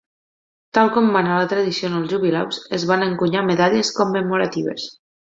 [0.77, 4.89] Tal com mana la tradició en els jubileus, es van encunyar medalles commemoratives.